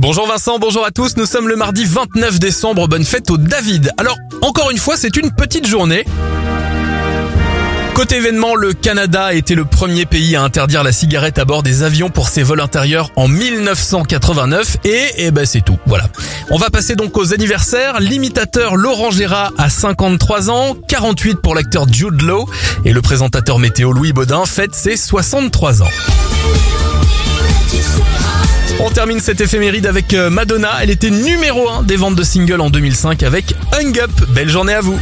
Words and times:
Bonjour 0.00 0.28
Vincent, 0.28 0.60
bonjour 0.60 0.86
à 0.86 0.92
tous, 0.92 1.16
nous 1.16 1.26
sommes 1.26 1.48
le 1.48 1.56
mardi 1.56 1.84
29 1.84 2.38
décembre, 2.38 2.86
bonne 2.86 3.04
fête 3.04 3.32
au 3.32 3.36
David. 3.36 3.90
Alors, 3.98 4.16
encore 4.42 4.70
une 4.70 4.78
fois, 4.78 4.96
c'est 4.96 5.16
une 5.16 5.32
petite 5.32 5.66
journée. 5.66 6.04
Côté 7.94 8.18
événement, 8.18 8.54
le 8.54 8.74
Canada 8.74 9.24
a 9.24 9.32
été 9.32 9.56
le 9.56 9.64
premier 9.64 10.06
pays 10.06 10.36
à 10.36 10.42
interdire 10.44 10.84
la 10.84 10.92
cigarette 10.92 11.36
à 11.40 11.44
bord 11.44 11.64
des 11.64 11.82
avions 11.82 12.10
pour 12.10 12.28
ses 12.28 12.44
vols 12.44 12.60
intérieurs 12.60 13.10
en 13.16 13.26
1989 13.26 14.76
et, 14.84 15.00
eh 15.16 15.32
ben 15.32 15.44
c'est 15.44 15.62
tout. 15.62 15.78
Voilà. 15.86 16.06
On 16.50 16.58
va 16.58 16.70
passer 16.70 16.94
donc 16.94 17.16
aux 17.16 17.34
anniversaires. 17.34 17.98
L'imitateur 17.98 18.76
Laurent 18.76 19.10
Gérard 19.10 19.52
a 19.58 19.68
53 19.68 20.48
ans, 20.48 20.76
48 20.86 21.42
pour 21.42 21.56
l'acteur 21.56 21.92
Jude 21.92 22.22
Law 22.22 22.48
et 22.84 22.92
le 22.92 23.02
présentateur 23.02 23.58
météo 23.58 23.92
Louis 23.92 24.12
Baudin 24.12 24.44
fête 24.44 24.76
ses 24.76 24.96
63 24.96 25.82
ans. 25.82 25.90
On 28.80 28.90
termine 28.90 29.20
cette 29.20 29.40
éphéméride 29.40 29.86
avec 29.86 30.14
euh, 30.14 30.30
Madonna. 30.30 30.70
Elle 30.80 30.90
était 30.90 31.10
numéro 31.10 31.68
1 31.68 31.82
des 31.82 31.96
ventes 31.96 32.14
de 32.16 32.22
singles 32.22 32.60
en 32.60 32.70
2005 32.70 33.22
avec 33.22 33.54
Hung 33.72 33.98
Up. 33.98 34.10
Belle 34.28 34.48
journée 34.48 34.74
à 34.74 34.80
vous. 34.80 34.98